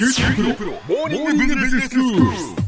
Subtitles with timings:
[0.00, 2.59] 九州大学モーニングビジネススクール。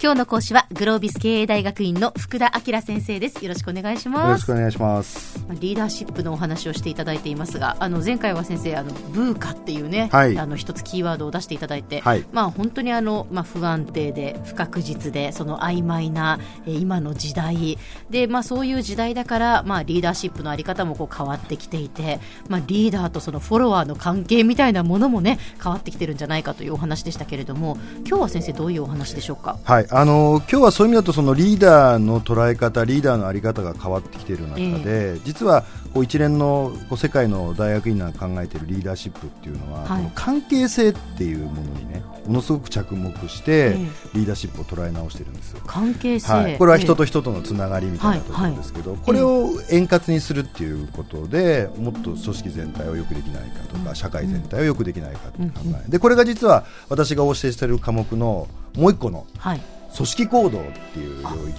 [0.00, 3.44] 今日の講師はグロービス経営大学院の福田明先生です。
[3.44, 5.44] よろしくお願いしよろますしくお願いします。
[5.58, 10.38] リーダーシップのお話をしていただいていますがあの前回は先生あのブーカっていうね、はい。
[10.38, 12.24] あの一つキーワードを出していただいて、はい。
[12.30, 17.76] まあ本当にあの、まあ、不安定で不確実でその曖昧な、えー今の時代。
[18.08, 29.58] で、まあ、そういう時代だから、まあ、リーダーシップのあり方もこう変わってきていて、まあ、リーダーとそのフォロワーの関係みたいなものもね変わってきてるんじゃないかというお話でしたけれども今日は先生どういうお話でしょうか？
[29.64, 39.88] はい、あの今日はそういう意味だとそのリーダーの捉え方、リーダーのあり方が変わってきている中で、実はこう一連のこう世界の大学院が考えているリーダーシップっていうのは、はい。
[39.88, 43.78] この関係性っていうものにねものすごく着目して、え
[44.12, 45.62] リーダーシップを捉え直しているんですよ。
[45.66, 49.00] 関係性、はい、これは人とえ人とのつながりみたいなところですけど、はい。
[49.00, 59.60] これを円滑にするっていうことでもっと組織全体をよくできないかとか、社会全体をよくできないかって考え、でこれが実は私が教えている科目のもう一個のえはい
[59.94, 61.52] 組織行動っていう領域に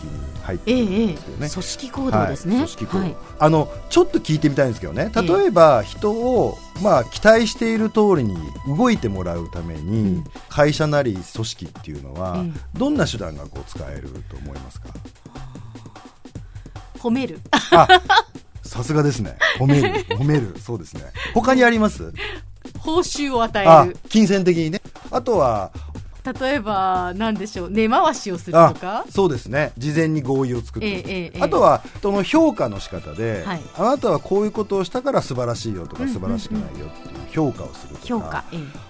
[0.44, 1.50] 入ってええるんええですけどね。
[1.50, 3.16] 組織行動ですね、はい、組織行動、はい。
[3.40, 5.12] あのちょっと聞いてみたいんですけどね。
[5.16, 10.24] 例えば人を、まあ、期待している通りに動いてもらうために、うん。
[10.48, 14.90] 会社なり組織っていうのは、えどんな手段がこう使えると思いますか？
[17.00, 17.40] 褒める。
[17.72, 17.88] あ
[18.64, 19.38] さすがですね。
[19.58, 20.06] 褒める。
[20.18, 20.56] 褒める。
[20.60, 21.04] そうですね。
[21.34, 22.14] 他にあります？
[22.78, 23.98] 報酬を与あえる。
[24.10, 24.82] 金銭的にね。
[25.12, 25.72] あとは
[26.24, 29.06] 例えば何でしょう根回しをするあとか？
[29.10, 29.72] そうですね。
[29.78, 33.62] 事前に合意を作って、えええあとはその評価の仕方で、はい。
[33.78, 38.44] あなたはこういうことをしたから素晴らしいよとかうん素晴らしくないよっていう評価をするとか。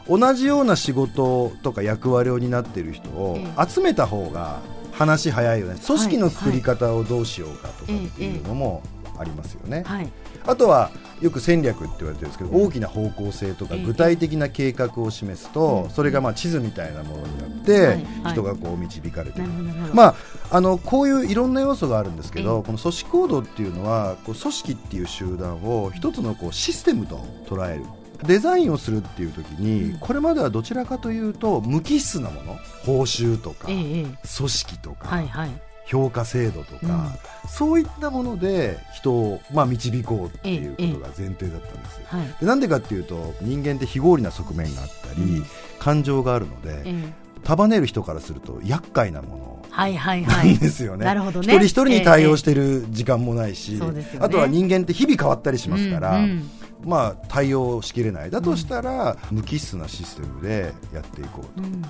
[0.08, 4.60] 同じような仕事とか役割を担っている人をえ集めた方が
[4.92, 5.80] 話早いよね。
[5.86, 8.82] 組織の作り方をどうしようかとかっていうのも
[9.20, 10.10] ありますよね、はい。
[10.48, 10.90] あとは
[11.22, 13.84] よく戦略って言われてるんですけど大きな方向性とかええ。
[13.84, 15.90] 具体的な計画を示すとうん。
[15.90, 18.32] それがまあ地図みたいなものになっはいてはい。
[18.32, 19.44] 人がこう導かれてい。
[19.44, 19.50] く
[19.94, 20.16] まあ、
[20.52, 22.64] あのこういういろんな要素があるんですけど、ええ。
[22.64, 27.84] この組織行動っていうのはこう組織っていう集団を一つのこうシステムと捉える。
[28.26, 30.00] デザインをするっていう時に、うん。
[30.00, 32.58] これまではどちらかというと無機質なもの。
[32.86, 35.50] 報酬とか、組織とか、はいはい
[35.90, 37.18] 評価制度とか、
[37.48, 42.02] そういったもので人を、まあ、導こうっていうことが前提だったんです。
[42.06, 42.36] はい。
[42.40, 45.46] でなんでかっていうと人間って非合理な側面があったり、うん。
[45.80, 47.14] 感情があるので、ええ。
[47.44, 50.54] 束ねる人からすると厄介なものはいはいなはい。
[50.54, 51.06] んですよね。
[51.06, 51.56] なるほどね。
[51.56, 54.26] 一人一人に対応してる時間もないし、そうですよね。
[54.26, 56.50] あとは人間って日々変わったりしますから、うんうん。
[56.86, 58.30] まあ対応しきれない。
[58.30, 61.64] だとしたら、無機質なシステムでやっていこうと。
[61.64, 61.82] うん。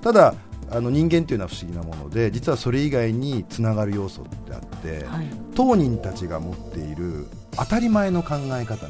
[0.00, 0.34] ただ
[0.70, 5.26] あの人間っていうのは不思議なもので実はそれ以外につながる要素ってあって、はい。
[5.54, 8.88] 当人たちが持っている当たり前の考え方みたいな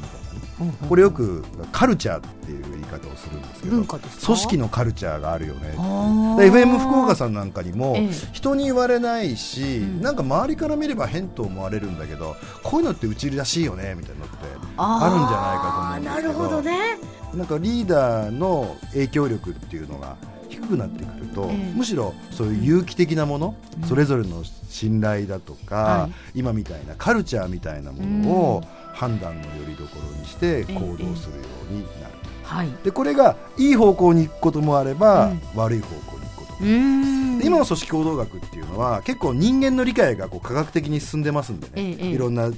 [0.87, 8.09] これよくカルチャーっていう言い方をするんですけど組織のカルチャーがあるよね FM 福岡さんなんかにも、ええ。
[8.33, 10.01] 人に言われないし、ん。
[10.01, 14.35] なんか周りから見れば変と思われるんだけどこういうのってうちらしいよねみたいなのって
[14.77, 16.27] あるんじゃないかと思うんですけど。
[16.27, 17.19] なるほどね。
[17.33, 20.15] なんかリーダーの影響力っていうのが
[20.59, 21.73] 低くなってくると、ええ。
[21.75, 23.87] むしろそういう有機的なもの、うん。
[23.87, 26.39] それぞれの信頼だとか、はい。
[26.39, 32.69] 今みたいなカルチャーみたいなものを判断のよりどころにして行動するようになる、はい。
[32.83, 35.41] でこれがいい方向に行くこともあれば、うん。
[35.55, 36.77] 悪い方向に行くこともうー
[37.35, 37.39] ん。
[37.39, 42.11] で今の組織行動学っていうのは結構人間の理解がこう科学的に進んでますんでね、ええええ。
[42.11, 42.51] いろんな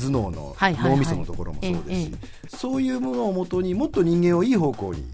[0.00, 5.04] 頭脳の脳みそのところもそうですし、ええそういうものをもとにもっと人間をいい方向に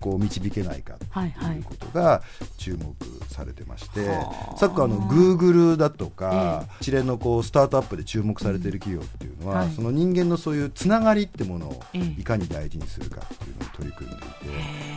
[0.00, 2.22] こう導けないかということが
[2.56, 2.94] 注目
[3.28, 4.56] されてまして、はあ。
[4.56, 9.70] 昨今あのグーグルだとか、一連のこうスタートアップで注目されている企業っていうのは、はい。
[9.72, 12.20] その人間のそういうつながりってものをええ。
[12.20, 14.26] いかに大事にするかっていうのを取り組んでいて、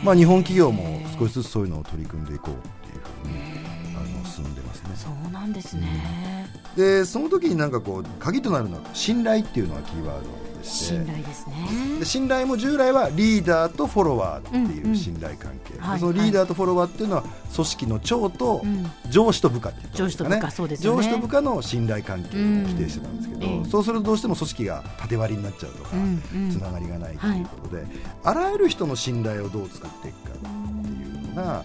[0.04, 2.56] まあ、日本企業も少しずつそういうのを取り組んでいこうっ
[2.90, 4.90] ていうふうにあの進んでますね。
[4.94, 6.41] そうなんですね
[6.76, 10.22] でその時になんかこう鍵となるのは信頼っていうのがキーワード
[10.60, 10.84] でして。
[10.96, 11.54] 信頼ですね。
[11.98, 17.24] で信頼も従来はリーダーとフォロワーってうんうんいう信頼関係、はいそのリーダーとフォロワーっていうのは
[17.54, 18.90] 組織の長とうん。
[19.10, 20.30] 上司と部下って言ったんですかね。
[20.30, 21.02] 上司と部下そうですよね。
[21.02, 23.52] 上司と部下の信頼関係を規定してたんですけど、うん。
[23.52, 26.50] ええそうするとどうしても組織が縦割りになっちゃうとか、うんうん。
[26.50, 27.84] つながりがないということで、
[28.24, 31.62] あらゆる人の信頼をどう作っていくかっていうのがあの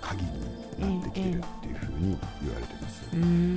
[0.00, 0.30] 鍵に
[0.80, 3.04] なってきてるっていうふうに言われてます。
[3.12, 3.49] うーん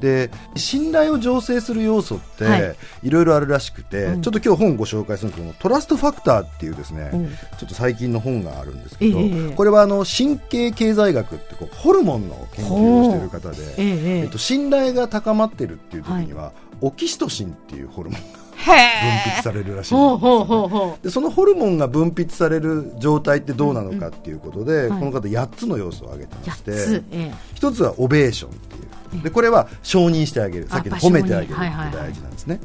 [0.00, 2.76] で信頼を醸成する要素って、はい。
[3.02, 4.22] い、ろいろあるらしくて、うん。
[4.22, 7.28] ちょっと今日本をご紹介するんですけどトラストファクターっていうですね、うん。
[7.28, 14.18] ちょっと最近の本があるんですけど、ええこれはあの神経経済学ってこうホルモンの研究をしている方で、ええええ。
[14.20, 24.98] えっと、信頼が高まってるっていう時には、オキシトシンっていうホルモンが泌されるらしいんですほうほうほうほでそのホルモンが分泌される状態ってどうなのかっていうことで、はい。
[25.00, 26.46] この方8つの要素を挙げてう。
[26.46, 27.02] まして。
[27.12, 29.22] え一つはオベーションっていう。
[29.22, 30.68] でこれは承認してあげる。
[30.68, 32.60] さっきの褒めてあげるって大事なんですね。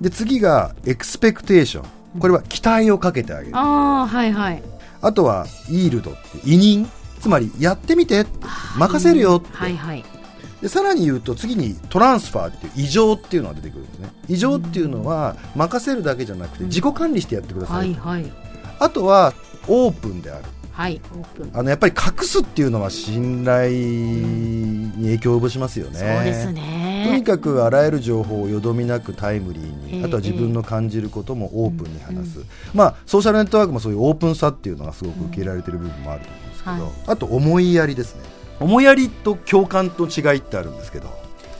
[0.00, 1.82] で次がエクスペクテーショ
[2.16, 2.20] ン。
[2.20, 3.56] これは期待をかけてあげる。
[3.56, 4.62] ああ、はいはい。
[5.00, 6.88] あとはイールドって委任。
[7.20, 8.26] つまりやってみて
[8.76, 10.04] 任せるよって、はいはい。
[10.62, 18.32] でさらに言うと次にトランスファーっていう異常っていうのが出てくるんですね異常っていうのは任せるだけじゃなくて自己管理してやってくださ、はいいはい。
[18.78, 19.34] あとは
[19.66, 21.00] オープンであるはい。
[21.12, 21.50] オープン。
[21.52, 25.98] あのやっぱり隠すっていうのは信頼に影響を及ぼしますよね。
[25.98, 27.22] そうですとにね。
[27.26, 32.38] かくあらゆる情報をよどみなくタイムリーに、ええあとは自分の感じることもオープンに話す、
[32.74, 38.22] まあ、ソーシャルネットワークもそういうオープンさっていうのがすごく受け入れられてる部分もあると思うんですけど、はいあと思いやりですね
[38.60, 41.10] 思いやりと共感と違いってあるんですけど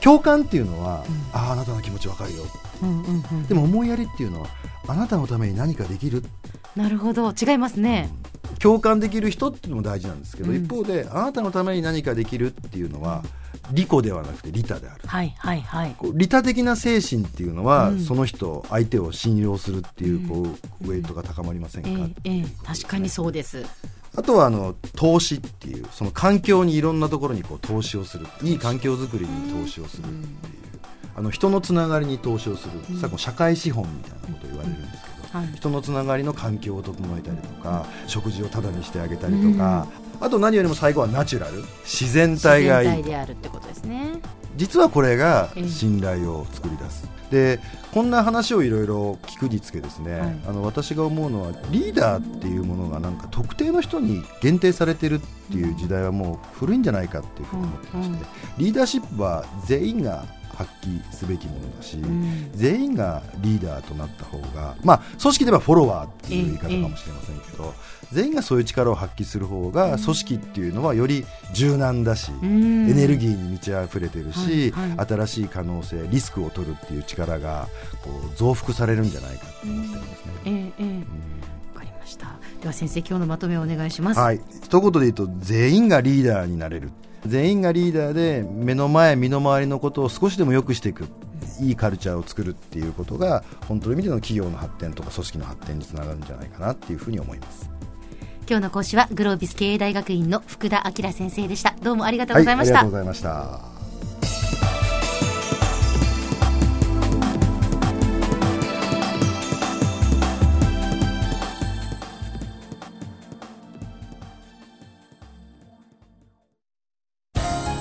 [0.01, 2.43] 共感っていうのは、あああなたの気持ちわかるよ
[2.81, 3.47] うんうんうん。
[3.47, 4.49] でも思いやりっていうのは
[4.87, 6.23] あなたのために何かできる
[6.75, 7.31] なるほど。
[7.31, 8.09] 違いますね。
[8.59, 13.23] 共感できる人っていうのも大事なんですけど、うん一方であなたのために何かできるっていうのは
[13.71, 15.95] 利己ではなくて利他であるはいはいはい。
[15.97, 20.41] こう利他的な精神っていうのは、うんその人相手を信用するっていうこ
[20.81, 21.93] う、ウェイトが高まりませんか、え
[22.25, 23.63] えええ確かにそうです。
[24.15, 28.27] あとはあの投資っていうその環境にいろんなところにこう投資をする。
[28.43, 30.23] いい環境づくりに投資をするっていう、
[31.15, 35.47] あの人のつながりに投資をする、さっきも社会資本みたいなことを言われるんですけど、はい。
[35.55, 39.87] 人のつながりの環境を整えたりとか、食事をタダにしてあげたりとか、
[40.19, 41.63] あと何よりも最後はナチュラル。
[41.83, 44.21] 自然体がいい自然体であるってことですね。
[44.55, 45.67] 実はこれがええ。
[45.67, 47.59] 信頼を作り出す、で
[47.91, 50.39] こんな話をいろいろ聞くにつけですね、はい。
[50.47, 55.19] あの私が思うのはリーダーっていうものがなんか特定の人に限定されてるっ
[55.51, 58.25] ていう時代はもう古いんじゃないかっていうふうに思ってまして、
[58.57, 67.73] リーダーシップは全員が発揮すべきものだし、ん全員がリーダーとなった方が、まあ、組織ではフォロワーっていう言い方かもしれませんけど、
[68.11, 73.33] 全員がそういう力を発揮する方が組織っていうのはより柔軟だし、エエネルギー。
[73.33, 77.67] ーに満ち溢れてるし、はいは新しい可能性リスクを取るっていう力が
[78.03, 80.31] こう増幅されるんじゃないかと思ってるんですね。
[80.45, 80.97] ええええ
[81.73, 82.35] わかりました。
[82.61, 84.19] では先生今日のまとめをお願いします。
[84.19, 86.91] はい、一言で言うと全員がリーダーになれる
[87.25, 91.07] 全員がリーダーで目の前身の回りのことを少しでも良くしていく
[91.61, 97.69] いいカルチャーを作るっていうことが本当の意味での企業の発展とか組織の発展につながるんじゃないかなっていうふうに思います。
[98.47, 101.75] 今日の講師はグロービス経営大学院の福田明先生でした。
[101.81, 102.79] どうもありがとうございました。
[102.79, 103.72] はい、ありがとうございました。